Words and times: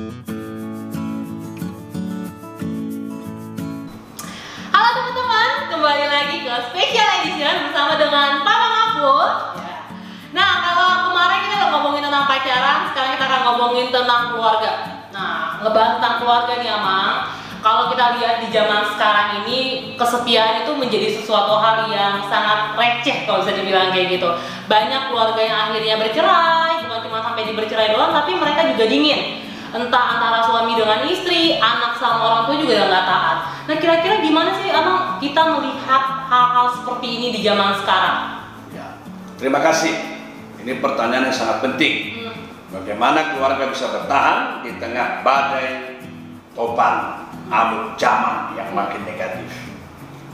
Halo 0.00 0.08
teman-teman, 4.96 5.68
kembali 5.68 6.06
lagi 6.08 6.40
ke 6.40 6.54
Special 6.72 7.08
Edition 7.20 7.68
bersama 7.68 8.00
dengan 8.00 8.40
Papa 8.40 8.68
Mapus. 8.72 9.60
Nah, 10.32 10.50
kalau 10.64 11.12
kemarin 11.12 11.44
kita 11.44 11.54
udah 11.60 11.68
ngomongin 11.76 12.08
tentang 12.08 12.24
pacaran, 12.24 12.88
sekarang 12.88 13.12
kita 13.12 13.28
akan 13.28 13.40
ngomongin 13.44 13.92
tentang 13.92 14.32
keluarga. 14.32 15.04
Nah, 15.12 15.60
ngebahas 15.60 16.00
tentang 16.00 16.24
keluarga 16.24 16.52
nih, 16.56 16.72
Amang. 16.72 17.36
Kalau 17.60 17.92
kita 17.92 18.16
lihat 18.16 18.40
di 18.40 18.48
zaman 18.56 18.96
sekarang 18.96 19.44
ini, 19.44 19.92
kesepian 20.00 20.64
itu 20.64 20.72
menjadi 20.80 21.12
sesuatu 21.12 21.60
hal 21.60 21.92
yang 21.92 22.24
sangat 22.24 22.72
receh 22.72 23.28
kalau 23.28 23.44
bisa 23.44 23.52
dibilang 23.52 23.92
kayak 23.92 24.16
gitu. 24.16 24.32
Banyak 24.64 25.12
keluarga 25.12 25.44
yang 25.44 25.68
akhirnya 25.68 26.00
bercerai, 26.00 26.88
bukan 26.88 27.04
cuma 27.04 27.20
sampai 27.20 27.44
di 27.44 27.52
bercerai 27.52 27.92
doang, 27.92 28.16
tapi 28.16 28.40
mereka 28.40 28.64
juga 28.64 28.88
dingin. 28.88 29.49
Entah 29.70 30.18
antara 30.18 30.42
suami 30.42 30.74
dengan 30.74 31.06
istri, 31.06 31.62
anak 31.62 31.94
sama 31.94 32.18
orang 32.26 32.42
tua 32.50 32.56
juga 32.58 32.90
nggak 32.90 33.06
taat. 33.06 33.38
Nah, 33.70 33.76
kira-kira 33.78 34.18
gimana 34.18 34.50
sih, 34.58 34.66
Amang, 34.74 35.22
kita 35.22 35.42
melihat 35.58 36.26
hal-hal 36.26 36.66
seperti 36.74 37.06
ini 37.06 37.26
di 37.30 37.40
zaman 37.46 37.78
sekarang? 37.78 38.18
Ya. 38.74 38.98
Terima 39.38 39.62
kasih. 39.62 39.94
Ini 40.66 40.82
pertanyaan 40.82 41.30
yang 41.30 41.36
sangat 41.36 41.62
penting. 41.62 41.94
Hmm. 42.18 42.34
Bagaimana 42.70 43.34
keluarga 43.34 43.70
bisa 43.70 43.90
bertahan 43.94 44.66
di 44.66 44.74
tengah 44.82 45.22
badai 45.22 45.98
topan 46.54 47.26
amuk 47.46 47.94
zaman 47.94 48.58
yang 48.58 48.74
makin 48.74 49.06
negatif? 49.06 49.70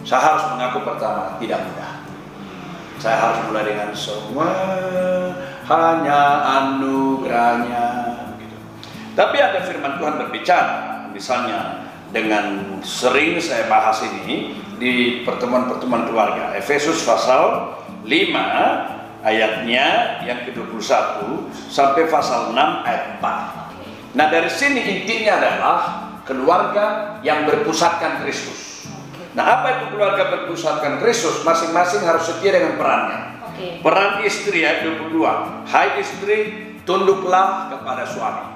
Saya 0.07 0.23
harus 0.33 0.45
mengaku 0.55 0.81
pertama 0.87 1.37
tidak 1.37 1.61
mudah. 1.67 1.93
Saya 2.97 3.17
harus 3.21 3.39
mulai 3.51 3.65
dengan 3.69 3.91
semua 3.93 4.49
hanya 5.67 6.21
anugerahnya. 6.47 8.06
Tapi 9.17 9.41
ada 9.41 9.65
firman 9.65 9.97
Tuhan 9.97 10.21
berbicara, 10.21 11.09
misalnya 11.09 11.89
dengan 12.13 12.77
sering 12.85 13.41
saya 13.41 13.65
bahas 13.65 14.05
ini 14.05 14.61
di 14.77 15.25
pertemuan-pertemuan 15.25 16.05
keluarga. 16.05 16.53
Efesus 16.53 17.01
pasal 17.01 17.73
5 18.05 19.25
ayatnya 19.25 20.21
yang 20.21 20.45
ke-21 20.45 21.49
sampai 21.51 22.13
pasal 22.13 22.53
6 22.53 22.61
ayat 22.85 23.17
4. 23.19 24.21
Nah 24.21 24.27
dari 24.29 24.53
sini 24.53 24.85
intinya 24.85 25.33
adalah 25.41 25.79
keluarga 26.29 27.17
yang 27.25 27.49
berpusatkan 27.49 28.21
Kristus. 28.21 28.85
Nah 29.33 29.61
apa 29.61 29.81
itu 29.81 29.97
keluarga 29.97 30.29
berpusatkan 30.29 31.01
Kristus? 31.01 31.41
Masing-masing 31.41 32.05
harus 32.05 32.29
setia 32.29 32.53
dengan 32.53 32.77
perannya. 32.77 33.21
Peran 33.81 34.21
istri 34.29 34.61
ayat 34.61 34.85
22. 35.01 35.65
Hai 35.65 36.05
istri, 36.05 36.39
tunduklah 36.85 37.73
kepada 37.73 38.05
suami. 38.05 38.56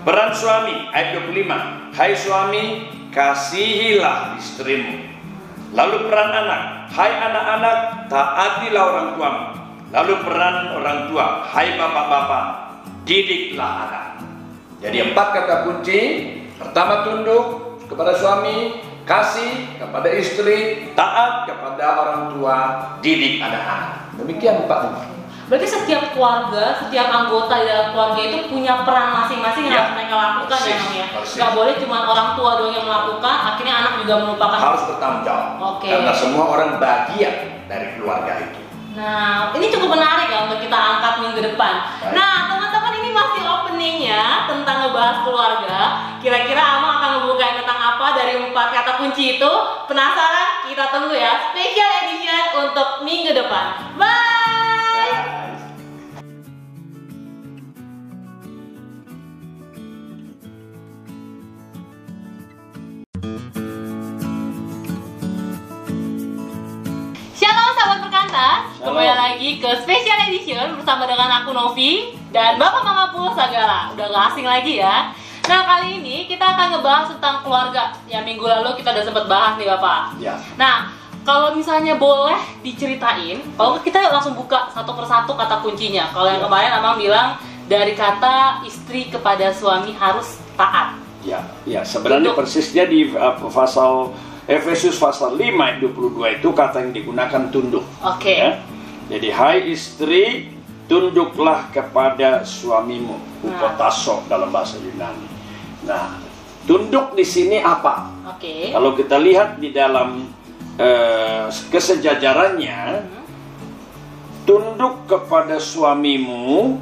Peran 0.00 0.32
suami 0.32 0.88
ayat 0.96 1.20
25. 1.28 1.92
Hai 1.92 2.16
suami, 2.16 2.88
kasihilah 3.12 4.40
istrimu. 4.40 4.96
Lalu 5.76 6.08
peran 6.08 6.30
anak. 6.32 6.62
Hai 6.88 7.12
anak-anak, 7.20 7.78
taatilah 8.08 8.84
orang 8.90 9.08
tuamu. 9.14 9.44
Lalu 9.92 10.14
peran 10.24 10.56
orang 10.80 10.98
tua. 11.12 11.44
Hai 11.44 11.76
bapak-bapak, 11.76 12.44
didiklah 13.04 13.72
anak. 13.86 14.06
Jadi 14.80 15.12
empat 15.12 15.26
kata 15.36 15.54
kunci. 15.68 16.00
Pertama 16.56 17.04
tunduk 17.04 17.76
kepada 17.84 18.16
suami, 18.16 18.80
kasih 19.04 19.80
kepada 19.80 20.08
istri, 20.16 20.88
taat 20.96 21.44
kepada 21.44 21.86
orang 22.00 22.22
tua, 22.32 22.56
didik 23.04 23.40
anak-anak. 23.40 24.16
Demikian 24.16 24.64
empat. 24.64 25.09
Berarti 25.50 25.66
setiap 25.66 26.14
keluarga, 26.14 26.78
setiap 26.78 27.10
anggota 27.10 27.58
di 27.58 27.66
dalam 27.66 27.90
keluarga 27.90 28.22
itu 28.22 28.46
punya 28.46 28.86
peran 28.86 29.10
masing-masing 29.18 29.66
yang 29.66 29.74
Ya. 29.74 29.82
harus 29.82 29.92
mereka 29.98 30.14
lakukan 30.14 30.58
ya, 30.62 30.76
Bang 30.78 30.94
ya. 30.94 31.06
Gak 31.26 31.50
boleh 31.58 31.74
cuma 31.74 31.96
orang 32.06 32.28
tua 32.38 32.50
doang 32.62 32.70
yang 32.70 32.86
melakukan, 32.86 33.36
akhirnya 33.50 33.74
anak 33.82 33.92
juga 33.98 34.14
melupakan. 34.22 34.60
harus 34.62 34.82
bertanggung 34.86 35.22
jawab 35.26 35.46
Oke. 35.74 35.90
karena 35.90 36.12
semua 36.14 36.44
orang 36.46 36.78
bagian 36.78 37.34
dari 37.66 37.86
keluarga 37.98 38.32
itu. 38.46 38.62
Nah, 38.94 39.50
ini 39.50 39.66
cukup 39.74 39.90
menarik 39.90 40.30
ya 40.30 40.38
untuk 40.46 40.62
kita 40.62 40.78
angkat 40.78 41.14
minggu 41.18 41.40
depan. 41.42 41.74
Baik. 41.98 42.14
Nah, 42.14 42.34
teman-teman 42.46 42.92
ini 43.02 43.10
masih 43.10 43.42
openingnya 43.42 44.22
tentang 44.46 44.86
ngebahas 44.86 45.18
keluarga. 45.26 45.78
Kira-kira 46.22 46.62
Amang 46.78 47.02
akan 47.02 47.10
membuka 47.22 47.58
tentang 47.58 47.78
apa 47.78 48.06
dari 48.14 48.38
empat 48.38 48.70
kata 48.70 49.02
kunci 49.02 49.38
itu? 49.38 49.52
Penasaran? 49.90 50.70
Kita 50.70 50.94
tunggu 50.94 51.14
ya. 51.14 51.50
Special 51.50 51.90
edition 52.06 52.44
untuk 52.54 53.02
minggu 53.02 53.34
depan. 53.34 53.98
Bye. 53.98 54.29
Lagi 69.40 69.56
ke 69.56 69.72
special 69.80 70.20
edition 70.28 70.76
bersama 70.76 71.08
dengan 71.08 71.40
aku 71.40 71.56
Novi 71.56 72.12
dan 72.28 72.60
Bapak 72.60 72.84
Mama 72.84 73.08
Pul 73.08 73.32
Sagala. 73.32 73.88
Udah 73.96 74.12
gak 74.12 74.36
asing 74.36 74.44
lagi 74.44 74.76
ya. 74.76 75.16
Nah 75.48 75.64
kali 75.64 75.96
ini 75.96 76.28
kita 76.28 76.44
akan 76.44 76.76
ngebahas 76.76 77.08
tentang 77.08 77.40
keluarga. 77.40 77.88
Ya 78.04 78.20
minggu 78.20 78.44
lalu 78.44 78.76
kita 78.76 78.92
udah 78.92 79.00
sempat 79.00 79.24
bahas 79.32 79.56
nih 79.56 79.64
Bapak. 79.64 80.20
Ya, 80.20 80.36
Nah 80.60 80.92
kalau 81.24 81.56
misalnya 81.56 81.96
boleh 81.96 82.36
diceritain, 82.60 83.40
kalau 83.56 83.80
kita 83.80 84.12
langsung 84.12 84.36
buka 84.36 84.68
satu 84.76 84.92
persatu 84.92 85.32
kata 85.32 85.64
kuncinya. 85.64 86.12
Kalau 86.12 86.28
yang 86.28 86.44
Ya. 86.44 86.44
kemarin 86.44 86.70
Amang 86.76 87.00
bilang 87.00 87.28
dari 87.64 87.96
kata 87.96 88.60
istri 88.62 89.08
kepada 89.08 89.48
suami 89.56 89.96
harus 89.96 90.36
taat. 90.52 91.00
ya, 91.24 91.40
ya. 91.64 91.80
Sebenarnya 91.80 92.36
Tunduk. 92.36 92.44
persisnya 92.44 92.84
di 92.84 93.08
uh, 93.08 93.40
pasal 93.48 94.12
Efesus 94.44 95.00
pasal 95.00 95.32
5 95.32 95.48
ayat 95.56 95.80
22 95.80 96.36
itu 96.36 96.48
kata 96.52 96.84
yang 96.84 96.92
digunakan 96.92 97.48
tunduk. 97.48 97.88
Oke. 98.04 98.36
Ya. 98.36 98.60
Jadi 99.10 99.28
hai 99.34 99.74
istri, 99.74 100.54
tunduklah 100.86 101.66
kepada 101.74 102.46
suamimu. 102.46 103.18
Upotaso 103.42 104.22
dalam 104.30 104.54
bahasa 104.54 104.78
Yunani. 104.78 105.26
Nah, 105.82 106.22
tunduk 106.62 107.18
di 107.18 107.26
sini 107.26 107.58
apa? 107.58 108.06
Oke. 108.38 108.70
Kalau 108.70 108.94
kita 108.94 109.18
lihat 109.18 109.58
di 109.58 109.74
dalam 109.74 110.30
eh, 110.78 111.50
kesejajarannya, 111.50 113.02
tunduk 114.46 115.10
kepada 115.10 115.58
suamimu, 115.58 116.78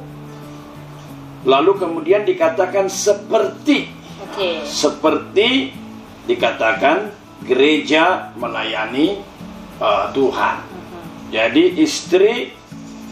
lalu 1.49 1.71
kemudian 1.81 2.29
dikatakan 2.29 2.93
seperti, 2.93 3.89
Oke. 4.29 4.69
seperti 4.69 5.73
dikatakan 6.29 7.09
gereja 7.41 8.37
melayani 8.37 9.17
eh, 9.81 10.05
Tuhan. 10.13 10.68
Jadi 11.29 11.77
istri 11.77 12.57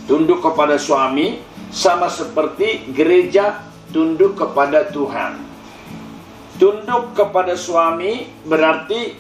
tunduk 0.10 0.42
kepada 0.42 0.82
suami 0.82 1.38
sama 1.70 2.10
seperti 2.10 2.90
gereja 2.90 3.62
tunduk 3.94 4.34
kepada 4.34 4.90
Tuhan. 4.90 5.38
Tunduk 6.58 7.14
kepada 7.14 7.54
suami 7.54 8.26
berarti 8.42 9.14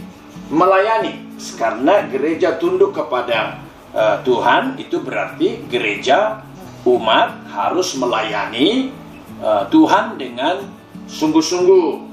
melayani 0.49 1.37
karena 1.53 2.09
gereja 2.09 2.57
tunduk 2.57 2.97
kepada 2.97 3.61
eh, 3.93 4.17
Tuhan 4.25 4.81
itu 4.81 4.97
berarti 5.05 5.69
gereja 5.69 6.41
umat 6.81 7.45
harus 7.53 7.93
melayani 7.93 8.89
eh, 9.37 9.63
Tuhan 9.69 10.17
dengan 10.17 10.65
sungguh-sungguh. 11.05 12.09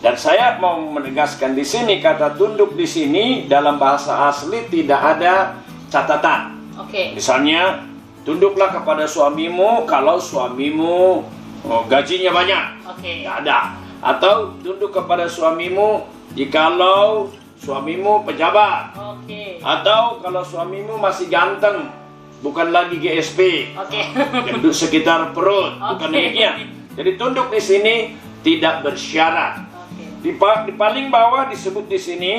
Dan 0.00 0.16
saya 0.16 0.56
mau 0.56 0.80
menegaskan 0.80 1.52
di 1.52 1.60
sini 1.60 2.00
kata 2.00 2.32
tunduk 2.40 2.72
di 2.72 2.88
sini 2.88 3.44
dalam 3.44 3.76
bahasa 3.76 4.32
asli 4.32 4.64
tidak 4.72 4.96
ada 4.96 5.60
catatan. 5.90 6.56
Oke. 6.78 7.12
Misalnya 7.12 7.84
tunduklah 8.22 8.70
kepada 8.72 9.04
suamimu 9.04 9.84
kalau 9.84 10.16
suamimu 10.16 11.26
oh, 11.66 11.82
gajinya 11.90 12.30
banyak. 12.32 12.64
Oke. 12.86 13.26
Tidak 13.26 13.36
ada. 13.44 13.74
Atau 14.00 14.56
tunduk 14.64 14.94
kepada 14.94 15.28
suamimu 15.28 16.08
jikalau 16.32 17.28
suamimu 17.60 18.24
pejabat. 18.24 18.96
Oke. 18.96 19.60
Atau 19.60 20.24
kalau 20.24 20.40
suamimu 20.40 20.96
masih 20.96 21.28
ganteng, 21.28 21.92
bukan 22.40 22.72
lagi 22.72 22.96
GSP, 22.96 23.72
Oke. 23.76 24.00
gendut 24.48 24.72
sekitar 24.72 25.36
perut, 25.36 25.76
bukan 25.76 26.08
Oke. 26.08 26.16
demikian. 26.16 26.72
Jadi 26.96 27.10
tunduk 27.20 27.52
di 27.52 27.60
sini 27.60 27.94
tidak 28.40 28.80
bersyarat. 28.80 29.60
Oke. 29.68 30.04
Di, 30.24 30.30
di 30.40 30.72
paling 30.72 31.12
bawah 31.12 31.52
disebut 31.52 31.84
di 31.84 32.00
sini 32.00 32.32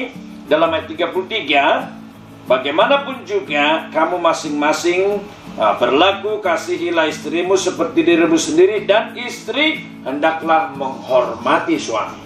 dalam 0.50 0.74
ayat 0.74 0.90
33 0.90 2.01
bagaimanapun 2.46 3.26
juga 3.26 3.90
kamu 3.90 4.18
masing-masing 4.22 5.22
ah, 5.58 5.76
berlaku 5.78 6.40
kasihilah 6.40 7.10
istrimu 7.10 7.58
seperti 7.58 8.06
dirimu 8.06 8.38
sendiri 8.38 8.86
dan 8.86 9.18
istri 9.18 9.86
hendaklah 10.06 10.74
menghormati 10.78 11.78
suami. 11.78 12.22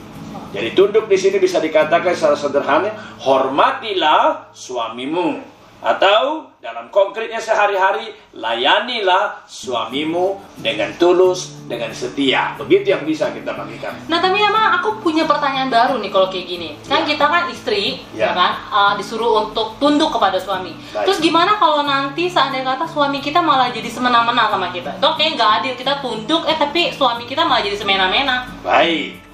Jadi 0.56 0.72
tunduk 0.72 1.12
di 1.12 1.20
sini 1.20 1.36
bisa 1.36 1.60
dikatakan 1.60 2.16
secara 2.16 2.40
sederhana 2.40 2.92
hormatilah 3.20 4.56
suamimu 4.56 5.55
Atau 5.86 6.50
dalam 6.58 6.90
konkretnya 6.90 7.38
sehari-hari, 7.38 8.10
layanilah 8.34 9.46
suamimu 9.46 10.42
dengan 10.58 10.90
tulus, 10.98 11.54
dengan 11.70 11.94
setia. 11.94 12.58
Begitu 12.58 12.90
yang 12.90 13.06
bisa 13.06 13.30
kita 13.30 13.54
bagikan. 13.54 13.94
Nah 14.10 14.18
tapi 14.18 14.42
emang 14.42 14.82
aku 14.82 14.98
punya 14.98 15.30
pertanyaan 15.30 15.70
baru 15.70 16.02
nih 16.02 16.10
kalau 16.10 16.26
kayak 16.34 16.50
gini. 16.50 16.70
Kan 16.90 17.06
Ya. 17.06 17.14
kita 17.14 17.26
kan 17.30 17.44
istri, 17.54 18.02
ya, 18.18 18.26
Ya. 18.26 18.30
kan, 18.34 18.52
uh, 18.74 18.94
disuruh 18.98 19.46
untuk 19.46 19.78
tunduk 19.78 20.10
kepada 20.10 20.42
suami. 20.42 20.74
Baik. 20.90 21.06
Terus 21.06 21.22
gimana 21.22 21.54
kalau 21.62 21.86
nanti 21.86 22.26
seandainya 22.26 22.74
kata 22.74 22.90
suami 22.90 23.22
kita 23.22 23.38
malah 23.46 23.70
jadi 23.70 23.86
semena-mena 23.86 24.50
sama 24.50 24.74
kita? 24.74 24.98
Itu 24.98 25.10
kayak 25.14 25.38
nggak 25.38 25.52
adil 25.62 25.74
kita 25.78 25.94
tunduk, 26.02 26.50
eh 26.50 26.58
tapi 26.58 26.90
suami 26.98 27.30
kita 27.30 27.46
malah 27.46 27.62
jadi 27.62 27.78
semena-mena. 27.78 28.50
Baik. 28.66 29.25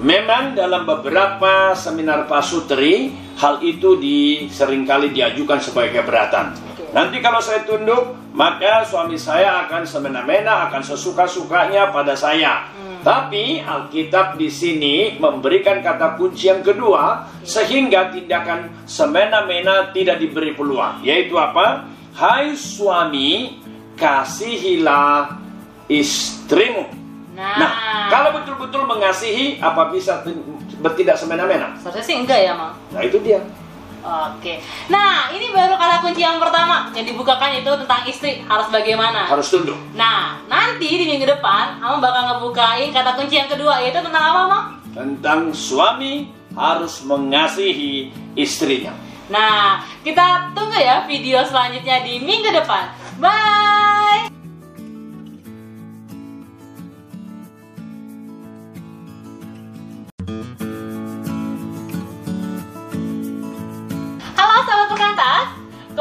Memang 0.00 0.56
dalam 0.56 0.88
beberapa 0.88 1.76
seminar 1.76 2.24
pasutri, 2.24 3.12
hal 3.36 3.60
itu 3.60 4.00
di, 4.00 4.48
sering 4.48 4.88
kali 4.88 5.12
diajukan 5.12 5.60
sebagai 5.60 6.00
keberatan. 6.00 6.56
Nanti 6.96 7.20
kalau 7.20 7.36
saya 7.44 7.68
tunduk, 7.68 8.16
maka 8.32 8.80
suami 8.88 9.20
saya 9.20 9.68
akan 9.68 9.84
semena-mena, 9.84 10.72
akan 10.72 10.80
sesuka-sukanya 10.80 11.92
pada 11.92 12.16
saya. 12.16 12.64
Hmm. 12.72 13.04
Tapi 13.04 13.60
Alkitab 13.60 14.40
di 14.40 14.48
sini 14.48 15.20
memberikan 15.20 15.84
kata 15.84 16.16
kunci 16.16 16.48
yang 16.48 16.64
kedua, 16.64 17.28
sehingga 17.44 18.08
tindakan 18.08 18.88
semena-mena 18.88 19.92
tidak 19.92 20.16
diberi 20.16 20.56
peluang. 20.56 21.04
Yaitu 21.04 21.36
apa? 21.36 21.84
Hai 22.16 22.56
suami, 22.56 23.60
kasihilah 24.00 25.36
istrimu. 25.92 26.99
Nah, 27.30 27.56
Nah, 27.56 27.72
kalau 28.10 28.34
betul-betul 28.34 28.82
mengasihi, 28.84 29.62
apa 29.62 29.94
bisa 29.94 30.20
bertindak 30.82 31.14
semena-mena? 31.14 31.72
seharusnya 31.78 32.04
sih 32.04 32.16
enggak 32.18 32.40
ya, 32.42 32.52
Mang. 32.58 32.74
Nah, 32.90 33.00
itu 33.06 33.22
dia. 33.22 33.38
Oke. 34.00 34.64
Nah, 34.88 35.28
ini 35.28 35.52
baru 35.52 35.76
kata 35.76 36.00
kunci 36.00 36.24
yang 36.24 36.40
pertama 36.40 36.88
yang 36.96 37.04
dibukakan 37.04 37.60
itu 37.60 37.68
tentang 37.84 38.00
istri 38.08 38.40
harus 38.48 38.72
bagaimana. 38.72 39.28
Harus 39.28 39.52
tunduk. 39.52 39.76
Nah, 39.92 40.40
nanti 40.48 40.88
di 40.88 41.04
minggu 41.04 41.28
depan, 41.28 41.76
Ama 41.84 42.00
bakal 42.00 42.22
ngebukain 42.32 42.88
kata 42.96 43.12
kunci 43.20 43.36
yang 43.36 43.50
kedua 43.52 43.76
yaitu 43.84 44.00
tentang 44.00 44.24
apa, 44.24 44.42
Mang? 44.48 44.66
Tentang 44.96 45.52
suami 45.52 46.32
harus 46.56 47.04
mengasihi 47.04 48.08
istrinya. 48.34 48.96
Nah, 49.30 49.84
kita 50.02 50.50
tunggu 50.56 50.80
ya 50.80 51.06
video 51.06 51.44
selanjutnya 51.44 52.02
di 52.02 52.18
minggu 52.24 52.50
depan. 52.50 52.90
Bye! 53.20 53.79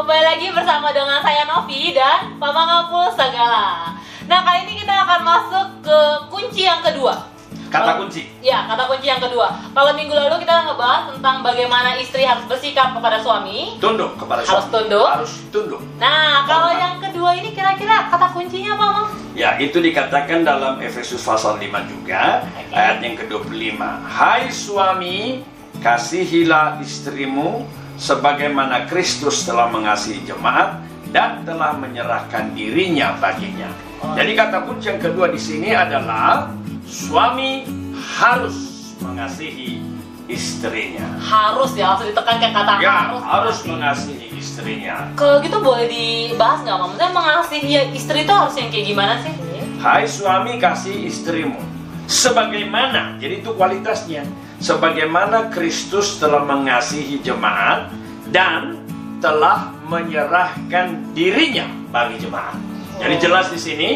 Kembali 0.09 0.25
lagi 0.25 0.49
bersama 0.49 0.89
dengan 0.89 1.21
saya 1.21 1.45
Novi 1.45 1.93
dan 1.93 2.33
Papa 2.41 2.65
Ngapul 2.65 3.13
Segala. 3.13 3.93
Nah 4.25 4.41
kali 4.41 4.65
ini 4.65 4.81
kita 4.81 5.05
akan 5.05 5.21
masuk 5.21 5.67
ke 5.85 5.99
kunci 6.33 6.65
yang 6.65 6.81
kedua. 6.81 7.29
Kata 7.69 8.01
kunci. 8.01 8.25
Ya, 8.41 8.65
kata 8.65 8.89
kunci 8.89 9.05
yang 9.05 9.21
kedua. 9.21 9.53
Kalau 9.69 9.93
minggu 9.93 10.09
lalu 10.09 10.41
kita 10.41 10.65
ngebahas 10.65 11.13
tentang 11.13 11.45
bagaimana 11.45 11.93
istri 12.01 12.25
harus 12.25 12.41
bersikap 12.49 12.97
kepada 12.97 13.21
suami. 13.21 13.77
Tunduk 13.77 14.17
kepada 14.17 14.41
Harus 14.41 14.65
suami. 14.65 14.73
tunduk. 14.81 15.09
Harus 15.13 15.33
tunduk. 15.53 15.81
Nah, 16.01 16.41
kalau 16.49 16.73
yang 16.73 16.97
kedua 16.97 17.29
ini 17.37 17.53
kira-kira 17.53 18.09
kata 18.09 18.33
kuncinya 18.33 18.81
apa, 18.81 18.85
Mang? 18.89 19.07
Ya, 19.37 19.61
itu 19.61 19.77
dikatakan 19.77 20.41
dalam 20.41 20.81
Efesus 20.81 21.21
pasal 21.21 21.61
5 21.61 21.85
juga, 21.85 22.49
Oke. 22.57 22.73
ayat 22.73 22.97
yang 23.05 23.13
ke-25. 23.13 23.77
Hai 24.09 24.49
suami, 24.49 25.45
kasihilah 25.85 26.81
istrimu 26.81 27.69
sebagaimana 27.99 28.87
Kristus 28.87 29.43
telah 29.43 29.67
mengasihi 29.67 30.23
jemaat 30.23 30.79
dan 31.11 31.43
telah 31.43 31.75
menyerahkan 31.75 32.55
dirinya 32.55 33.19
baginya. 33.19 33.67
Jadi 34.15 34.31
kata 34.33 34.63
kunci 34.63 34.87
yang 34.87 35.01
kedua 35.03 35.27
di 35.27 35.37
sini 35.37 35.75
adalah 35.75 36.47
suami 36.87 37.67
harus 38.15 38.55
mengasihi 39.03 39.83
istrinya. 40.31 41.19
Harus 41.19 41.75
ya, 41.75 41.91
harus 41.97 42.07
ditekan 42.07 42.39
ke 42.39 42.47
kata 42.55 42.71
Ya, 42.79 43.11
harus. 43.11 43.21
harus 43.25 43.57
mengasihi 43.67 44.27
istrinya. 44.39 45.11
Kalau 45.19 45.43
gitu 45.43 45.59
boleh 45.59 45.89
dibahas 45.91 46.63
nggak? 46.63 46.77
Maksudnya 46.79 47.09
mengasihi 47.11 47.75
istri 47.91 48.23
itu 48.23 48.31
harus 48.31 48.55
yang 48.55 48.69
kayak 48.71 48.85
gimana 48.87 49.13
sih? 49.19 49.33
Hai 49.79 50.03
suami 50.07 50.59
kasih 50.59 51.07
istrimu 51.07 51.55
sebagaimana 52.03 53.15
jadi 53.21 53.39
itu 53.39 53.53
kualitasnya 53.55 54.27
sebagaimana 54.59 55.49
Kristus 55.49 56.19
telah 56.19 56.43
mengasihi 56.43 57.23
jemaat 57.23 57.89
dan 58.29 58.77
telah 59.19 59.71
menyerahkan 59.87 61.11
dirinya 61.15 61.67
bagi 61.89 62.21
jemaat. 62.21 62.55
Jadi 62.99 63.15
jelas 63.19 63.47
di 63.49 63.59
sini 63.59 63.89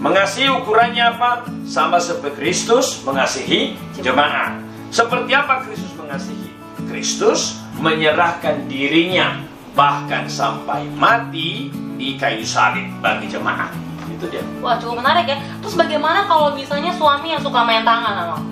mengasihi 0.00 0.52
ukurannya 0.52 1.16
apa? 1.16 1.48
Sama 1.64 2.00
seperti 2.00 2.36
Kristus 2.36 3.00
mengasihi 3.02 3.76
jemaat. 4.00 4.60
Seperti 4.92 5.32
apa 5.32 5.64
Kristus 5.64 5.92
mengasihi? 5.96 6.48
Kristus 6.88 7.40
menyerahkan 7.80 8.68
dirinya 8.68 9.40
bahkan 9.72 10.26
sampai 10.26 10.84
mati 10.98 11.70
di 11.96 12.18
kayu 12.20 12.44
salib 12.44 12.88
bagi 13.00 13.30
jemaat. 13.30 13.72
Itu 14.10 14.28
dia. 14.28 14.44
Wah, 14.60 14.76
cukup 14.76 15.00
menarik 15.00 15.30
ya. 15.30 15.38
Terus 15.64 15.78
bagaimana 15.78 16.26
kalau 16.26 16.52
misalnya 16.52 16.92
suami 16.92 17.32
yang 17.32 17.40
suka 17.40 17.64
main 17.64 17.86
tangan, 17.86 18.34
Mang? 18.34 18.49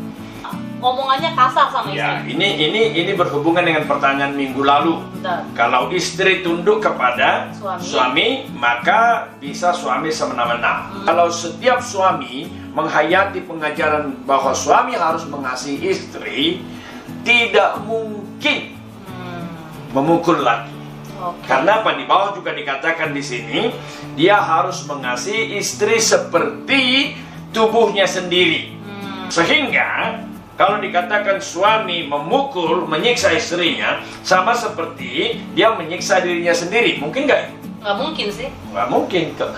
Ngomongannya 0.78 1.34
kasar 1.34 1.66
sama 1.68 1.90
Ya, 1.90 2.22
istri. 2.22 2.34
ini 2.34 2.48
ini 2.60 2.82
ini 2.96 3.12
berhubungan 3.12 3.60
dengan 3.60 3.82
pertanyaan 3.84 4.30
minggu 4.32 4.62
lalu. 4.62 5.02
Bentar. 5.12 5.42
Kalau 5.52 5.90
istri 5.90 6.40
tunduk 6.40 6.78
kepada 6.78 7.50
Suami. 7.52 7.82
suami, 7.82 8.28
maka 8.54 9.26
bisa 9.36 9.70
suami 9.70 10.06
semena-mena. 10.08 10.86
Kalau 11.02 11.26
setiap 11.28 11.82
suami 11.82 12.46
menghayati 12.70 13.42
pengajaran 13.42 14.22
bahwa 14.22 14.54
suami 14.54 14.94
harus 14.94 15.26
mengasihi 15.26 15.82
istri, 15.82 16.62
tidak 17.20 17.82
mungkin 17.82 18.78
Hmm, 19.02 19.42
memukul 19.92 20.38
lagi. 20.38 20.70
Oke. 21.18 21.42
Karena 21.42 21.82
apa 21.82 21.90
di 21.92 22.06
bawah 22.06 22.30
juga 22.30 22.54
dikatakan 22.54 23.10
di 23.10 23.18
sini, 23.18 23.74
dia 24.14 24.38
harus 24.38 24.86
mengasihi 24.86 25.58
istri 25.58 25.98
seperti 25.98 27.16
tubuhnya 27.50 28.06
sendiri. 28.06 28.78
Hmm, 28.78 29.26
Sehingga 29.26 30.22
kalau 30.58 30.76
dikatakan 30.76 31.38
suami 31.38 32.04
memukul, 32.04 32.82
menyiksa 32.84 33.30
istrinya, 33.30 34.02
sama 34.20 34.50
seperti 34.52 35.38
dia 35.54 35.70
menyiksa 35.70 36.18
dirinya 36.18 36.50
sendiri. 36.50 36.98
Mungkin 36.98 37.24
nggak? 37.24 37.42
nggak 37.78 37.94
mungkin 37.96 38.26
sih. 38.28 38.50
Nggak 38.74 38.88
mungkin, 38.90 39.24
ke- 39.32 39.54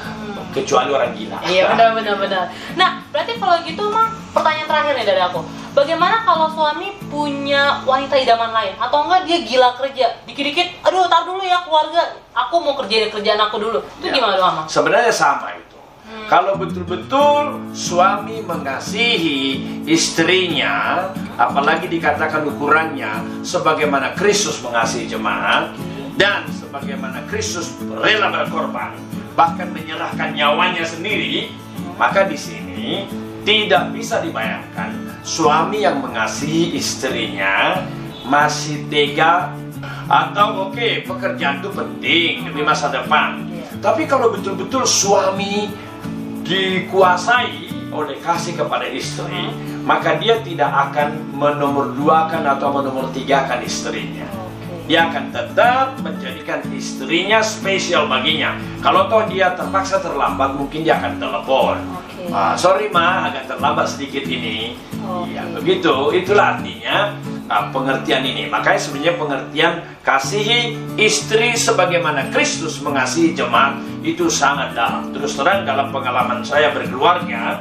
kecuali 0.52 0.93
orang 0.93 1.17
gila. 1.17 1.41
Iya 1.43 1.73
benar 1.73 1.97
benar 1.97 2.17
benar. 2.20 2.44
Nah 2.76 3.00
berarti 3.08 3.32
kalau 3.35 3.56
gitu 3.64 3.88
mah 3.88 4.12
pertanyaan 4.31 4.69
terakhir 4.69 4.93
nih 4.94 5.06
dari 5.08 5.23
aku. 5.23 5.41
Bagaimana 5.70 6.20
kalau 6.20 6.50
suami 6.50 6.99
punya 7.06 7.80
wanita 7.80 8.19
idaman 8.19 8.50
lain 8.50 8.75
atau 8.76 9.07
enggak 9.07 9.25
dia 9.25 9.38
gila 9.40 9.73
kerja 9.73 10.21
dikit-dikit, 10.26 10.83
aduh 10.83 11.07
tar 11.07 11.25
dulu 11.25 11.40
ya 11.40 11.62
keluarga, 11.62 12.02
aku 12.30 12.59
mau 12.59 12.75
kerjain 12.76 13.09
kerjaan 13.09 13.40
aku 13.40 13.57
dulu. 13.57 13.78
Itu 13.99 14.07
Ya. 14.07 14.12
gimana 14.12 14.37
mama? 14.37 14.62
Sebenarnya 14.66 15.09
sama 15.09 15.54
itu. 15.54 15.70
Kalau 16.31 16.55
betul-betul 16.55 17.75
suami 17.75 18.38
mengasihi 18.47 19.59
istrinya, 19.87 21.07
apalagi 21.35 21.90
dikatakan 21.90 22.47
ukurannya 22.47 23.43
sebagaimana 23.43 24.14
Kristus 24.14 24.62
mengasihi 24.62 25.11
jemaat 25.11 25.75
dan 26.14 26.47
sebagaimana 26.55 27.26
Kristus 27.26 27.75
rela 27.99 28.31
berkorban, 28.31 28.95
bahkan 29.35 29.75
menyerahkan 29.75 30.31
nyawanya 30.35 30.87
sendiri, 30.87 31.50
maka 31.99 32.31
di 32.31 32.38
sini 32.38 33.11
tidak 33.43 33.90
bisa 33.90 34.23
dibayangkan 34.23 35.19
suami 35.26 35.83
yang 35.83 35.99
mengasihi 35.99 36.79
istrinya 36.79 37.83
masih 38.23 38.87
tega 38.87 39.50
atau 40.11 40.71
oke 40.71 41.07
pekerjaan 41.07 41.62
itu 41.62 41.71
penting 41.75 42.33
demi 42.47 42.62
masa 42.62 42.90
depan. 42.90 43.47
Iya. 43.47 43.67
Tapi 43.81 44.05
kalau 44.05 44.35
betul-betul 44.35 44.85
suami 44.85 45.71
dikuasai 46.50 47.71
oleh 47.95 48.19
kasih 48.19 48.59
kepada 48.59 48.90
istri, 48.90 49.54
maka 49.87 50.19
dia 50.19 50.42
tidak 50.42 50.90
akan 50.90 51.30
menomorduakan 51.30 52.42
atau 52.42 52.75
menomortigakan 52.75 53.62
istrinya. 53.62 54.26
Dia 54.90 55.07
akan 55.07 55.30
tetap 55.30 56.02
menjadikan 56.02 56.66
istrinya 56.75 57.38
spesial 57.47 58.11
baginya. 58.11 58.59
Kalau 58.83 59.07
toh 59.07 59.23
dia 59.30 59.54
terpaksa 59.54 60.02
terlambat, 60.02 60.59
mungkin 60.59 60.83
dia 60.83 60.99
akan 60.99 61.23
telepon. 61.23 61.78
Oke. 61.95 62.26
Ah, 62.35 62.59
sorry 62.59 62.90
ma, 62.90 63.30
agak 63.30 63.47
terlambat 63.47 63.87
sedikit 63.87 64.26
ini. 64.26 64.75
Oke. 65.07 65.30
Ya, 65.30 65.47
begitu. 65.54 65.95
Itulah 66.11 66.59
artinya 66.59 67.14
ah, 67.50 67.69
pengertian 67.75 68.23
ini. 68.23 68.47
Makanya 68.47 68.80
sebenarnya 68.80 69.14
pengertian 69.19 69.73
kasihi 70.07 70.78
istri 70.95 71.59
sebagaimana 71.59 72.30
Kristus 72.30 72.78
mengasihi 72.78 73.35
jemaat 73.35 73.83
itu 74.07 74.30
sangat 74.30 74.73
dalam. 74.73 75.11
Terus 75.11 75.35
terang 75.35 75.66
dalam 75.66 75.90
pengalaman 75.90 76.40
saya 76.47 76.71
berkeluarga, 76.71 77.59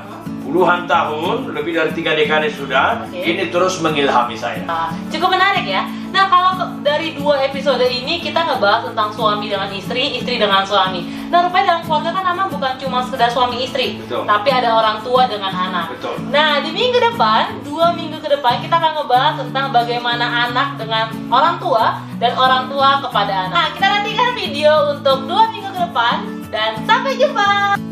puluhan 0.50 0.90
tahun, 0.90 1.54
lebih 1.54 1.78
dari 1.78 1.92
tiga 1.94 2.18
dekade 2.18 2.50
sudah, 2.50 3.06
Oke. 3.06 3.22
ini 3.22 3.54
terus 3.54 3.78
mengilhami 3.86 4.34
saya. 4.34 4.66
Ah, 4.66 4.90
cukup 5.14 5.38
menarik 5.38 5.70
ya. 5.70 5.86
Nah 6.10 6.26
kalau 6.26 6.58
dari 6.82 7.14
dua 7.14 7.46
episode 7.46 7.86
ini 7.86 8.18
kita 8.18 8.42
ngebahas 8.42 8.90
tentang 8.90 9.14
suami 9.14 9.46
dengan 9.46 9.70
istri, 9.70 10.18
istri 10.18 10.42
dengan 10.42 10.66
suami. 10.66 11.06
Nah 11.30 11.46
rupanya 11.46 11.78
dalam 11.78 11.82
keluarga 11.86 12.10
kan 12.18 12.26
memang 12.34 12.50
bukan 12.50 12.74
cuma 12.82 13.06
sekedar 13.06 13.30
suami 13.30 13.62
istri, 13.62 14.02
Betul. 14.02 14.26
tapi 14.26 14.50
ada 14.50 14.74
orang 14.74 15.06
tua 15.06 15.30
dengan 15.30 15.54
anak. 15.54 15.94
Betul. 15.94 16.18
Nah 16.34 16.66
di 16.66 16.74
minggu 16.74 16.98
depan, 17.14 17.62
dua 17.62 17.94
minggu 17.94 18.18
ke 18.18 18.30
depan 18.34 18.58
kita 18.58 18.82
akan 18.82 18.92
ngebahas 18.98 19.34
tentang 19.38 19.66
bagaimana 19.70 20.26
anak 20.50 20.82
dengan 20.82 21.14
orang 21.30 21.62
tua 21.62 22.02
dan 22.18 22.34
orang 22.34 22.66
tua 22.74 23.06
kepada 23.06 23.34
anak. 23.46 23.54
Nah 23.54 23.68
kita 23.78 23.86
nantikan 23.86 24.30
video 24.34 24.74
untuk 24.98 25.30
dua 25.30 25.46
minggu 25.54 25.70
ke 25.70 25.80
depan 25.86 26.16
dan 26.50 26.82
sampai 26.90 27.14
jumpa. 27.22 27.89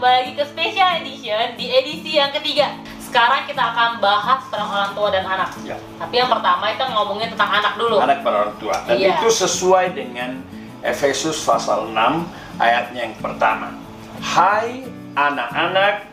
Kembali 0.00 0.16
lagi 0.16 0.32
ke 0.32 0.44
special 0.48 0.90
edition 1.04 1.46
di 1.60 1.66
edisi 1.76 2.16
yang 2.16 2.32
ketiga. 2.32 2.72
Sekarang 3.04 3.44
kita 3.44 3.60
akan 3.60 4.00
bahas 4.00 4.40
tentang 4.48 4.72
orang 4.72 4.92
tua 4.96 5.12
dan 5.12 5.28
anak. 5.28 5.52
Ya. 5.60 5.76
Tapi 6.00 6.16
yang 6.16 6.32
pertama 6.32 6.72
kita 6.72 6.88
ngomongin 6.88 7.28
tentang 7.36 7.60
anak 7.60 7.76
dulu. 7.76 8.00
Anak 8.00 8.24
para 8.24 8.48
orang 8.48 8.56
tua. 8.56 8.80
Dan 8.88 8.96
Iya. 8.96 9.20
itu 9.20 9.28
sesuai 9.28 9.92
dengan 9.92 10.40
Efesus 10.80 11.44
pasal 11.44 11.92
6 11.92 12.24
ayatnya 12.56 13.12
yang 13.12 13.16
pertama. 13.20 13.76
Hai 14.24 14.88
anak-anak, 15.12 16.08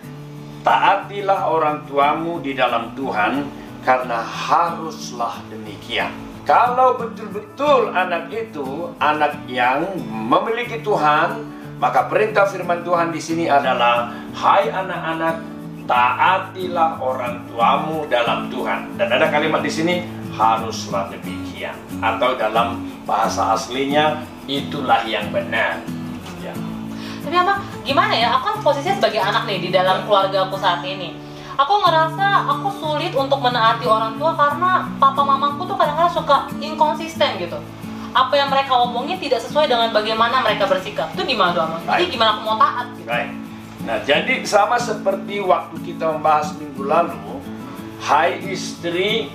taatilah 0.68 1.48
orang 1.48 1.88
tuamu 1.88 2.44
di 2.44 2.60
dalam 2.60 2.92
Tuhan 2.92 3.48
karena 3.88 4.20
haruslah 4.20 5.40
demikian. 5.48 6.12
Kalau 6.44 7.00
betul-betul 7.00 7.96
anak 7.96 8.36
itu 8.36 8.92
anak 9.00 9.48
yang 9.48 9.96
memiliki 10.12 10.84
Tuhan, 10.84 11.56
maka 11.78 12.10
perintah 12.10 12.50
firman 12.50 12.82
Tuhan 12.82 13.14
di 13.14 13.22
sini 13.22 13.46
adalah 13.46 14.10
hai 14.34 14.66
anak-anak, 14.70 15.36
taatilah 15.86 16.98
orang 16.98 17.46
tuamu 17.50 18.10
dalam 18.10 18.50
Tuhan. 18.50 18.98
Dan 18.98 19.14
ada 19.14 19.30
kalimat 19.30 19.62
di 19.62 19.70
sini 19.70 19.96
haruslah 20.34 21.10
demikian 21.14 21.78
atau 22.02 22.34
dalam 22.38 22.86
bahasa 23.06 23.54
aslinya 23.54 24.26
itulah 24.50 25.06
yang 25.06 25.30
benar. 25.30 25.82
Ya. 26.42 26.54
Tapi 27.22 27.36
apa? 27.38 27.62
Gimana 27.86 28.14
ya? 28.14 28.34
Aku 28.38 28.44
kan 28.54 28.58
posisinya 28.66 28.98
sebagai 28.98 29.22
anak 29.22 29.46
nih 29.46 29.58
di 29.62 29.70
dalam 29.70 30.06
keluarga 30.10 30.50
aku 30.50 30.58
saat 30.58 30.82
ini. 30.82 31.14
Aku 31.58 31.74
ngerasa 31.82 32.46
aku 32.54 32.70
sulit 32.78 33.18
untuk 33.18 33.42
menaati 33.42 33.90
orang 33.90 34.14
tua 34.22 34.38
karena 34.38 34.86
papa 35.02 35.26
mamaku 35.26 35.66
tuh 35.66 35.74
kadang-kadang 35.74 36.14
suka 36.14 36.46
inkonsisten 36.62 37.42
gitu. 37.42 37.58
Apa 38.18 38.34
yang 38.34 38.50
mereka 38.50 38.74
omongin 38.74 39.22
tidak 39.22 39.46
sesuai 39.46 39.70
dengan 39.70 39.94
bagaimana 39.94 40.42
mereka 40.42 40.66
bersikap. 40.66 41.14
Itu 41.14 41.22
gimana 41.22 41.54
doang? 41.54 41.78
Jadi 41.86 41.86
Baik. 41.86 42.10
gimana 42.18 42.30
aku 42.34 42.42
mau 42.50 42.58
taat 42.58 42.88
gitu? 42.98 43.06
Baik. 43.06 43.30
Nah, 43.86 43.98
jadi 44.04 44.34
sama 44.42 44.82
seperti 44.82 45.38
waktu 45.38 45.76
kita 45.86 46.18
membahas 46.18 46.58
minggu 46.58 46.82
lalu, 46.82 47.40
hai 48.02 48.42
istri, 48.50 49.30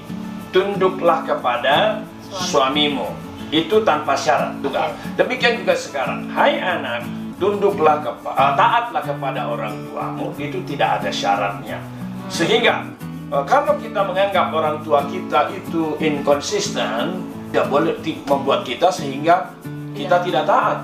tunduklah 0.51 1.23
kepada 1.23 2.03
Suami. 2.27 2.91
suamimu. 2.91 3.09
Itu 3.55 3.87
tanpa 3.87 4.19
syarat 4.19 4.59
juga. 4.59 4.91
Demikian 5.15 5.63
juga 5.63 5.79
sekarang, 5.79 6.27
hai 6.35 6.59
anak, 6.59 7.07
tunduklah 7.39 8.03
kepada 8.03 8.59
taatlah 8.59 9.03
kepada 9.07 9.41
orang 9.47 9.79
tuamu. 9.89 10.35
Itu 10.35 10.59
tidak 10.67 11.01
ada 11.01 11.11
syaratnya. 11.15 11.79
Sehingga 12.27 12.91
eh, 13.31 13.45
kalau 13.47 13.79
kita 13.79 14.03
menganggap 14.05 14.51
orang 14.51 14.83
tua 14.83 15.07
kita 15.07 15.55
itu 15.55 15.97
inkonsisten, 16.03 17.32
tidak 17.53 17.69
boleh 17.69 17.93
membuat 18.25 18.65
kita 18.65 18.89
sehingga 18.89 19.53
kita 19.93 20.25
Iya. 20.25 20.25
tidak 20.25 20.45
taat. 20.49 20.79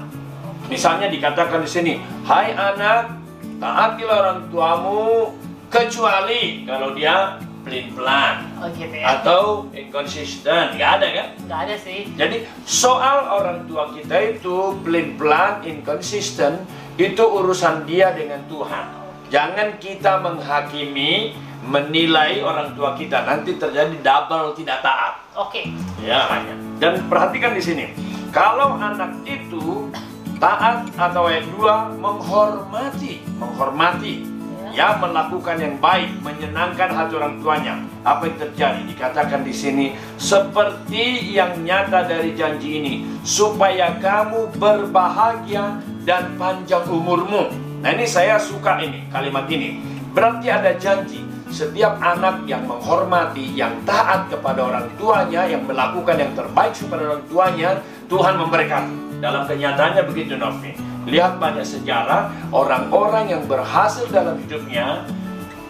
Misalnya 0.68 1.08
dikatakan 1.08 1.64
di 1.64 1.70
sini, 1.72 1.92
"Hai 2.28 2.52
anak, 2.52 3.16
taatilah 3.56 4.16
orang 4.20 4.40
tuamu 4.52 5.32
kecuali 5.72 6.68
kalau 6.68 6.92
dia 6.92 7.40
pelin-pelan 7.64 8.44
Oh 8.60 8.68
gitu 8.68 8.92
ya? 9.00 9.16
atau 9.16 9.64
inkonsisten." 9.72 10.76
Nggak 10.76 10.92
ada 11.00 11.08
kan? 11.08 11.26
Nggak 11.48 11.60
ada 11.72 11.76
sih. 11.80 12.00
Jadi 12.12 12.44
soal 12.68 13.32
orang 13.32 13.64
tua 13.64 13.88
kita 13.96 14.36
itu 14.36 14.76
pelin-pelan, 14.84 15.64
inkonsisten, 15.64 16.68
itu 17.00 17.24
urusan 17.24 17.88
dia 17.88 18.12
dengan 18.12 18.44
Tuhan. 18.44 18.92
Jangan 19.32 19.80
kita 19.80 20.20
menghakimi, 20.20 21.32
menilai 21.68 22.40
orang 22.40 22.72
tua 22.72 22.96
kita 22.96 23.28
nanti 23.28 23.60
terjadi 23.60 23.92
double 24.00 24.56
tidak 24.56 24.80
taat. 24.80 25.20
Oke. 25.36 25.68
Ya 26.00 26.24
hanya. 26.32 26.56
Dan 26.80 27.04
perhatikan 27.12 27.52
di 27.52 27.62
sini, 27.62 27.92
kalau 28.32 28.80
anak 28.80 29.20
itu 29.28 29.92
taat 30.40 30.88
atau 30.96 31.28
ayat 31.28 31.44
2 31.52 32.00
menghormati, 32.00 33.20
menghormati, 33.36 34.24
ya 34.72 34.96
melakukan 34.96 35.60
yang 35.60 35.76
baik, 35.76 36.08
menyenangkan 36.24 36.88
hati 36.88 37.12
orang 37.20 37.36
tuanya. 37.44 37.74
Apa 38.02 38.32
yang 38.32 38.36
terjadi? 38.40 38.80
Dikatakan 38.88 39.44
di 39.44 39.52
sini 39.52 39.86
seperti 40.16 41.36
yang 41.36 41.60
nyata 41.60 42.08
dari 42.08 42.32
janji 42.32 42.80
ini, 42.80 42.94
supaya 43.28 43.92
kamu 44.00 44.56
berbahagia 44.56 45.84
dan 46.08 46.32
panjang 46.40 46.88
umurmu. 46.88 47.52
Nah 47.84 47.90
ini 47.92 48.08
saya 48.08 48.40
suka 48.40 48.80
ini 48.80 49.04
kalimat 49.12 49.44
ini. 49.52 49.84
Berarti 50.16 50.48
ada 50.50 50.72
janji 50.74 51.27
setiap 51.48 51.96
anak 52.00 52.44
yang 52.44 52.64
menghormati, 52.68 53.56
yang 53.56 53.72
taat 53.88 54.28
kepada 54.28 54.68
orang 54.68 54.86
tuanya, 55.00 55.48
yang 55.48 55.64
melakukan 55.64 56.16
yang 56.20 56.32
terbaik 56.36 56.72
kepada 56.76 57.02
orang 57.14 57.24
tuanya, 57.28 57.70
Tuhan 58.08 58.34
memberkati. 58.36 58.96
Dalam 59.18 59.50
kenyataannya 59.50 60.02
begitu 60.06 60.38
Novi. 60.38 60.78
Lihat 61.08 61.42
banyak 61.42 61.66
sejarah 61.66 62.30
orang-orang 62.54 63.34
yang 63.34 63.42
berhasil 63.50 64.06
dalam 64.12 64.38
hidupnya 64.38 65.02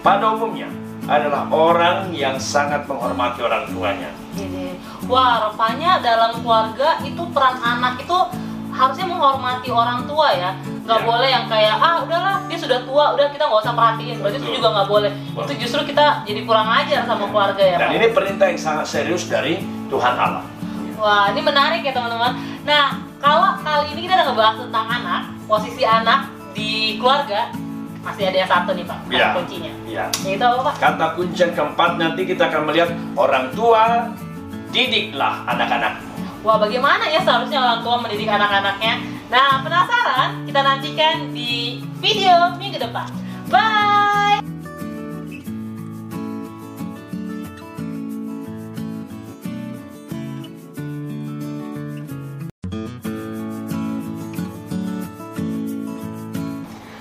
pada 0.05 0.37
umumnya 0.37 0.69
adalah 1.09 1.49
orang 1.49 2.13
yang 2.13 2.37
sangat 2.37 2.85
menghormati 2.85 3.41
orang 3.41 3.65
tuanya. 3.73 4.11
Jadi, 4.37 4.77
wah 5.09 5.49
rupanya 5.49 6.05
dalam 6.05 6.45
keluarga 6.45 7.01
itu 7.01 7.23
peran 7.33 7.57
anak 7.65 8.05
itu 8.05 8.19
harusnya 8.79 9.07
menghormati 9.07 9.69
orang 9.69 10.07
tua 10.07 10.31
ya. 10.31 10.51
Nggak 10.87 11.01
Ya. 11.03 11.05
boleh 11.05 11.29
yang 11.29 11.45
kayak 11.45 11.75
ah 11.77 11.97
udahlah 12.01 12.37
dia 12.47 12.57
sudah 12.57 12.79
tua, 12.81 13.13
udah 13.13 13.27
kita 13.29 13.45
nggak 13.45 13.61
usah 13.61 13.75
perhatiin. 13.75 14.17
Berarti 14.23 14.39
itu 14.39 14.47
Betul. 14.47 14.57
juga 14.57 14.69
nggak 14.73 14.89
boleh. 14.89 15.11
Betul. 15.35 15.43
Itu 15.45 15.53
justru 15.67 15.81
kita 15.85 16.07
jadi 16.23 16.41
kurang 16.47 16.69
ajar 16.71 17.03
sama 17.05 17.25
keluarga 17.27 17.61
ya. 17.61 17.77
Dan 17.77 17.89
Pak? 17.91 17.97
ini 17.99 18.07
perintah 18.09 18.47
yang 18.47 18.57
sangat 18.57 18.87
serius 18.87 19.27
dari 19.27 19.59
Tuhan 19.89 20.15
Allah. 20.15 20.45
Wah 20.95 21.31
ini 21.31 21.41
menarik 21.41 21.83
ya 21.83 21.93
teman-teman. 21.93 22.33
Nah 22.63 22.85
kalau 23.19 23.59
kali 23.61 23.93
ini 23.93 24.07
kita 24.07 24.15
udah 24.15 24.27
ngebahas 24.31 24.57
tentang 24.63 24.87
anak, 24.89 25.23
posisi 25.45 25.83
anak 25.83 26.21
di 26.55 26.97
keluarga 26.97 27.51
masih 27.99 28.25
ada 28.25 28.39
yang 28.39 28.49
satu 28.49 28.71
nih 28.73 28.83
pak, 28.83 28.99
kata 29.05 29.19
Ya. 29.19 29.29
kuncinya. 29.37 29.73
Ya. 29.85 30.05
Yaitu 30.25 30.41
apa 30.41 30.61
pak? 30.65 30.75
Kata 30.81 31.07
kunci 31.13 31.39
yang 31.39 31.53
keempat 31.53 31.91
nanti 31.99 32.23
kita 32.25 32.49
akan 32.49 32.63
melihat 32.65 32.89
orang 33.15 33.51
tua 33.53 34.09
didiklah 34.69 35.45
anak-anak. 35.45 36.08
Wah, 36.47 36.55
bagaimana 36.55 37.03
ya 37.11 37.19
seharusnya 37.19 37.59
orang 37.59 37.83
tua 37.83 37.99
mendidik 37.99 38.31
anak-anaknya? 38.31 39.03
Nah, 39.27 39.59
penasaran? 39.67 40.47
Kita 40.47 40.63
nantikan 40.63 41.35
di 41.35 41.83
video 41.99 42.55
minggu 42.55 42.79
depan. 42.79 43.11
Bye! 43.51 44.39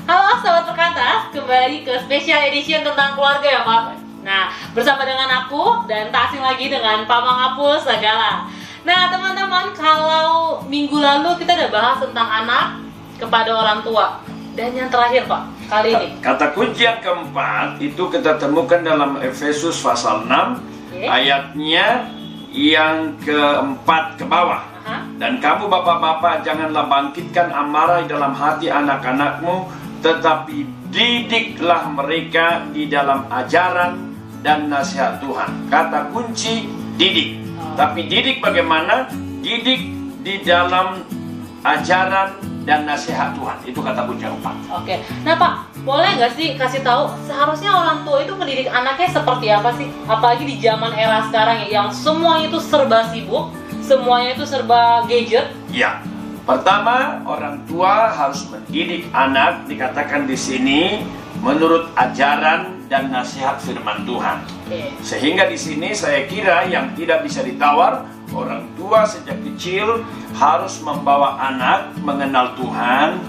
Halo 0.09 0.41
sahabat 0.41 0.65
perkantas, 0.65 1.29
kembali 1.37 1.85
ke 1.85 1.93
special 2.09 2.41
edition 2.49 2.81
tentang 2.81 3.13
keluarga 3.13 3.45
ya 3.45 3.61
Pak. 3.61 4.01
Nah, 4.25 4.49
bersama 4.73 5.05
dengan 5.05 5.29
aku 5.45 5.85
dan 5.85 6.09
tak 6.09 6.33
asing 6.33 6.41
lagi 6.41 6.73
dengan 6.73 7.05
Pak 7.05 7.21
Mangapul 7.21 7.77
Segala. 7.77 8.57
Nah, 8.85 9.09
teman-teman, 9.09 9.73
kalau 9.73 10.61
minggu 10.67 10.97
lalu 10.99 11.39
kita 11.41 11.57
udah 11.57 11.71
bahas 11.73 11.97
tentang 12.03 12.27
anak 12.27 12.65
kepada 13.17 13.49
orang 13.53 13.79
tua. 13.81 14.21
Dan 14.57 14.73
yang 14.73 14.89
terakhir 14.89 15.29
Pak, 15.29 15.41
kali 15.69 15.93
ini. 15.93 16.07
Kata 16.17 16.49
kunci 16.57 16.81
yang 16.81 16.97
keempat 16.97 17.77
itu 17.77 18.09
kita 18.09 18.41
temukan 18.41 18.81
dalam 18.81 19.21
Efesus 19.21 19.77
pasal 19.85 20.25
6 20.25 20.57
Oke. 20.97 21.05
ayatnya 21.05 22.09
yang 22.49 23.13
keempat 23.21 24.17
ke 24.17 24.25
bawah. 24.25 24.65
Aha. 24.81 25.05
Dan 25.21 25.37
kamu 25.37 25.69
bapak-bapak 25.69 26.41
janganlah 26.41 26.89
bangkitkan 26.89 27.53
amarah 27.53 28.01
di 28.01 28.09
dalam 28.09 28.33
hati 28.33 28.73
anak-anakmu 28.73 29.69
tetapi 30.01 30.65
didiklah 30.89 31.89
mereka 31.93 32.65
di 32.73 32.89
dalam 32.89 33.29
ajaran 33.29 33.93
dan 34.41 34.73
nasihat 34.73 35.21
Tuhan. 35.21 35.69
Kata 35.69 36.09
kunci 36.09 36.65
didik. 36.97 37.46
Tapi 37.77 38.09
didik 38.09 38.41
bagaimana? 38.41 39.05
Didik 39.45 39.85
di 40.25 40.41
dalam 40.41 41.05
ajaran 41.61 42.33
dan 42.65 42.89
nasihat 42.89 43.37
Tuhan. 43.37 43.57
Itu 43.69 43.85
kata 43.85 44.09
kunci 44.09 44.25
yang 44.25 44.33
keempat. 44.41 44.55
Oke. 44.81 44.95
Nah, 45.21 45.37
Pak, 45.37 45.53
boleh 45.85 46.09
nggak 46.17 46.33
sih 46.33 46.57
kasih 46.57 46.81
tahu 46.81 47.13
seharusnya 47.29 47.69
orang 47.69 48.01
tua 48.01 48.25
itu 48.25 48.33
mendidik 48.33 48.67
anaknya 48.73 49.13
seperti 49.13 49.47
apa 49.53 49.69
sih? 49.77 49.87
Apalagi 50.09 50.43
di 50.49 50.57
zaman 50.57 50.89
era 50.97 51.21
sekarang 51.29 51.69
ya, 51.69 51.79
yang 51.79 51.87
semuanya 51.93 52.49
itu 52.49 52.59
serba 52.59 53.13
sibuk, 53.13 53.53
semuanya 53.85 54.33
itu 54.33 54.43
serba 54.49 55.05
gadget. 55.05 55.53
Ya, 55.69 56.01
pertama 56.49 57.21
orang 57.29 57.61
tua 57.69 58.09
harus 58.09 58.41
mendidik 58.49 59.05
anak 59.13 59.69
dikatakan 59.69 60.25
di 60.25 60.35
sini 60.35 61.05
menurut 61.45 61.93
ajaran 61.93 62.76
dan 62.87 63.11
nasihat 63.11 63.59
firman 63.59 64.03
Tuhan. 64.07 64.43
Sehingga 65.03 65.47
di 65.47 65.59
sini 65.59 65.91
saya 65.91 66.27
kira 66.27 66.67
yang 66.67 66.95
tidak 66.95 67.23
bisa 67.23 67.43
ditawar 67.43 68.07
orang 68.35 68.67
tua 68.75 69.07
sejak 69.07 69.39
kecil 69.43 70.03
harus 70.35 70.79
membawa 70.83 71.39
anak 71.39 71.95
mengenal 72.01 72.55
Tuhan. 72.59 73.19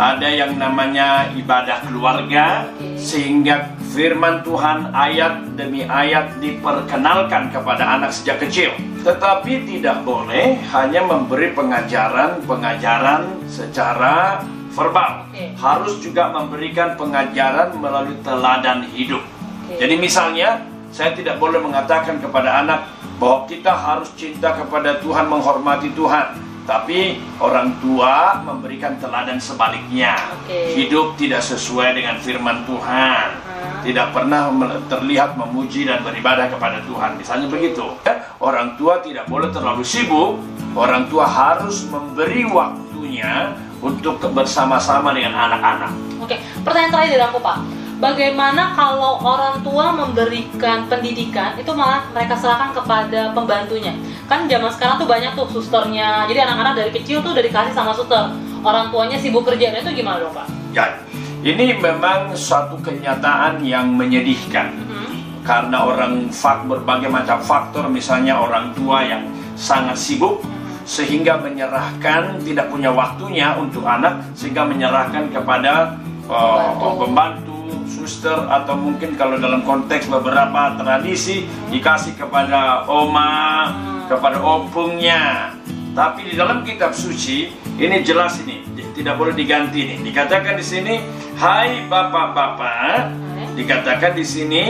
Ada 0.00 0.32
yang 0.32 0.56
namanya 0.56 1.28
ibadah 1.36 1.84
keluarga 1.84 2.64
sehingga 2.96 3.76
firman 3.92 4.40
Tuhan 4.40 4.96
ayat 4.96 5.58
demi 5.60 5.84
ayat 5.84 6.40
diperkenalkan 6.40 7.52
kepada 7.52 8.00
anak 8.00 8.14
sejak 8.14 8.40
kecil. 8.40 8.72
Tetapi 9.04 9.68
tidak 9.68 10.00
boleh 10.06 10.56
hanya 10.72 11.04
memberi 11.04 11.52
pengajaran-pengajaran 11.52 13.44
secara 13.44 14.40
verbal. 14.70 15.26
Oke. 15.28 15.54
Harus 15.58 15.98
juga 15.98 16.30
memberikan 16.30 16.94
pengajaran 16.94 17.74
melalui 17.76 18.16
teladan 18.22 18.86
hidup. 18.90 19.22
Oke. 19.66 19.78
Jadi 19.78 19.94
misalnya 19.98 20.64
saya 20.90 21.14
tidak 21.14 21.38
boleh 21.38 21.62
mengatakan 21.62 22.18
kepada 22.18 22.64
anak 22.66 22.90
bahwa 23.22 23.46
kita 23.46 23.70
harus 23.70 24.10
cinta 24.16 24.56
kepada 24.56 24.98
Tuhan, 24.98 25.28
menghormati 25.30 25.92
Tuhan. 25.94 26.50
Tapi 26.64 27.18
orang 27.42 27.74
tua 27.82 28.38
memberikan 28.46 28.94
teladan 29.02 29.42
sebaliknya. 29.42 30.14
Oke. 30.38 30.78
Hidup 30.78 31.18
tidak 31.18 31.42
sesuai 31.42 31.98
dengan 31.98 32.16
firman 32.22 32.62
Tuhan. 32.62 33.26
Hmm. 33.42 33.82
Tidak 33.82 34.12
pernah 34.14 34.52
terlihat 34.86 35.34
memuji 35.34 35.88
dan 35.88 36.04
beribadah 36.06 36.46
kepada 36.46 36.78
Tuhan. 36.86 37.18
Misalnya 37.18 37.50
begitu. 37.50 37.90
Ya, 38.06 38.30
Orang 38.40 38.80
tua 38.80 39.04
tidak 39.04 39.28
boleh 39.28 39.52
terlalu 39.52 39.84
sibuk. 39.84 40.40
Orang 40.72 41.12
tua 41.12 41.28
harus 41.28 41.84
memberi 41.92 42.48
waktunya 42.48 43.52
untuk 43.80 44.20
bersama-sama 44.32 45.12
dengan 45.16 45.32
anak-anak. 45.34 45.92
Oke, 46.20 46.36
pertanyaan 46.64 46.92
terakhir 46.92 47.10
dari 47.16 47.24
aku 47.24 47.40
Pak. 47.40 47.58
Bagaimana 48.00 48.72
kalau 48.72 49.20
orang 49.20 49.60
tua 49.60 49.92
memberikan 49.92 50.88
pendidikan 50.88 51.52
itu 51.60 51.68
malah 51.76 52.00
mereka 52.16 52.32
serahkan 52.32 52.72
kepada 52.72 53.28
pembantunya? 53.36 53.92
Kan 54.24 54.48
zaman 54.48 54.72
sekarang 54.72 54.96
tuh 54.96 55.04
banyak 55.04 55.36
tuh 55.36 55.44
susternya. 55.52 56.24
Jadi 56.24 56.40
anak-anak 56.40 56.80
dari 56.80 56.90
kecil 56.96 57.20
tuh 57.20 57.36
udah 57.36 57.44
dikasih 57.44 57.76
sama 57.76 57.92
suster. 57.92 58.32
Orang 58.64 58.88
tuanya 58.88 59.20
sibuk 59.20 59.44
kerja. 59.44 59.68
Nah, 59.68 59.84
itu 59.84 60.00
gimana 60.00 60.16
dong 60.16 60.32
Pak? 60.32 60.48
Ya, 60.72 60.96
ini 61.44 61.76
memang 61.76 62.32
suatu 62.32 62.80
kenyataan 62.80 63.60
yang 63.64 63.92
menyedihkan. 63.92 64.72
Hmm. 64.88 65.00
karena 65.40 65.88
orang 65.88 66.28
fak 66.28 66.68
berbagai 66.68 67.08
macam 67.08 67.40
faktor 67.40 67.88
misalnya 67.88 68.36
orang 68.36 68.76
tua 68.76 69.00
yang 69.00 69.24
sangat 69.56 69.96
sibuk 69.96 70.44
sehingga 70.90 71.38
menyerahkan 71.38 72.42
tidak 72.42 72.66
punya 72.66 72.90
waktunya 72.90 73.54
untuk 73.54 73.86
anak 73.86 74.18
sehingga 74.34 74.66
menyerahkan 74.66 75.30
kepada 75.30 75.94
uh, 76.26 76.74
Pembantu. 76.74 76.98
pembantu 77.06 77.58
suster 77.86 78.34
atau 78.50 78.74
mungkin 78.74 79.14
kalau 79.14 79.38
dalam 79.38 79.62
konteks 79.62 80.10
beberapa 80.10 80.74
tradisi 80.74 81.46
dikasih 81.70 82.18
kepada 82.18 82.90
oma 82.90 83.70
kepada 84.10 84.42
opungnya 84.42 85.54
tapi 85.94 86.26
di 86.26 86.34
dalam 86.34 86.66
kitab 86.66 86.90
suci 86.90 87.54
ini 87.78 88.02
jelas 88.02 88.42
ini 88.42 88.66
tidak 88.90 89.14
boleh 89.14 89.34
diganti 89.38 89.94
nih 89.94 89.98
dikatakan 90.02 90.58
di 90.58 90.64
sini 90.66 90.94
hai 91.38 91.86
bapak-bapak 91.86 93.14
dikatakan 93.54 94.18
di 94.18 94.26
sini 94.26 94.62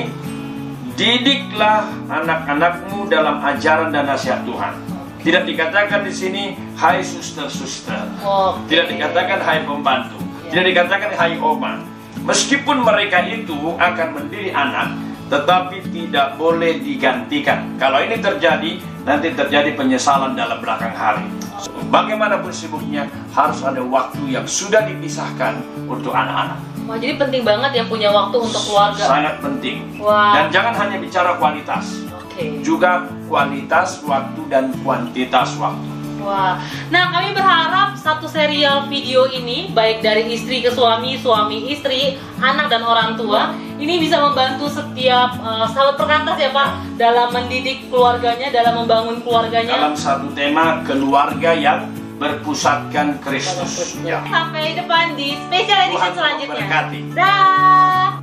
didiklah 1.01 1.89
anak-anakmu 2.13 3.09
dalam 3.09 3.41
ajaran 3.41 3.89
dan 3.89 4.05
nasihat 4.05 4.45
Tuhan. 4.45 5.00
Tidak 5.21 5.45
dikatakan 5.45 6.01
di 6.01 6.13
sini 6.13 6.43
hai 6.81 7.05
suster-suster. 7.05 8.09
Oke. 8.25 8.73
Tidak 8.73 8.87
dikatakan 8.89 9.39
hai 9.45 9.61
pembantu. 9.69 10.17
Tidak 10.49 10.65
dikatakan 10.65 11.13
hai 11.13 11.37
oma. 11.37 11.85
Meskipun 12.25 12.81
mereka 12.81 13.25
itu 13.29 13.77
akan 13.77 14.09
mendidik 14.17 14.53
anak, 14.57 14.97
tetapi 15.29 15.85
tidak 15.93 16.41
boleh 16.41 16.81
digantikan. 16.81 17.77
Kalau 17.77 18.01
ini 18.01 18.17
terjadi, 18.21 18.81
nanti 19.05 19.29
terjadi 19.33 19.77
penyesalan 19.77 20.37
dalam 20.37 20.61
belakang 20.61 20.93
hari. 20.93 21.25
Bagaimanapun 21.93 22.53
sibuknya, 22.53 23.05
harus 23.37 23.61
ada 23.61 23.85
waktu 23.85 24.37
yang 24.37 24.49
sudah 24.49 24.89
dipisahkan 24.89 25.61
untuk 25.85 26.17
anak-anak. 26.17 26.61
Wah, 26.89 26.97
jadi 26.97 27.21
penting 27.21 27.45
banget 27.45 27.71
ya 27.77 27.85
punya 27.85 28.09
waktu 28.09 28.37
untuk 28.41 28.63
keluarga. 28.67 29.05
Sangat 29.05 29.35
penting. 29.45 30.01
Wah. 30.01 30.33
Dan 30.35 30.45
jangan 30.49 30.75
hanya 30.81 30.97
bicara 30.97 31.37
kualitas, 31.37 32.09
Juga 32.61 33.09
kualitas 33.27 34.01
waktu 34.05 34.41
dan 34.51 34.73
kuantitas 34.83 35.57
waktu. 35.61 36.01
Wah, 36.21 36.61
nah 36.93 37.09
kami 37.09 37.33
berharap 37.33 37.97
satu 37.97 38.29
serial 38.29 38.85
video 38.93 39.25
ini 39.33 39.73
baik 39.73 40.05
dari 40.05 40.29
istri 40.29 40.61
ke 40.61 40.69
suami, 40.69 41.17
suami 41.17 41.73
istri, 41.73 42.21
anak 42.37 42.69
dan 42.69 42.85
orang 42.85 43.17
tua 43.17 43.57
ini 43.81 43.97
bisa 43.97 44.21
membantu 44.21 44.69
setiap 44.69 45.41
eh, 45.41 45.67
sahabat 45.73 45.97
perkantas 45.97 46.37
ya 46.37 46.53
Pak 46.53 47.01
dalam 47.01 47.33
mendidik 47.33 47.89
keluarganya, 47.89 48.53
dalam 48.53 48.85
membangun 48.85 49.25
keluarganya. 49.25 49.73
Dalam 49.81 49.97
satu 49.97 50.29
tema 50.37 50.85
keluarga 50.85 51.57
yang 51.57 51.89
berpusatkan 52.21 53.17
Kristus. 53.25 53.97
Ya. 54.05 54.21
Sampai 54.29 54.77
depan 54.77 55.17
di 55.17 55.41
special 55.49 55.79
edition 55.89 55.97
Tuhan 55.97 56.13
selanjutnya. 56.13 56.53
memberkati. 56.53 56.99
Dah. 57.17 58.20